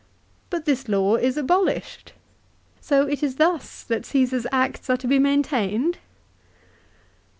But 0.49 0.65
this 0.65 0.89
law 0.89 1.15
is 1.17 1.37
abolished. 1.37 2.13
So 2.79 3.05
it 3.05 3.21
is 3.21 3.35
thus 3.35 3.83
that 3.83 4.03
Caesar's 4.07 4.47
acts 4.51 4.89
are 4.89 4.97
to 4.97 5.07
be 5.07 5.19
maintained 5.19 5.99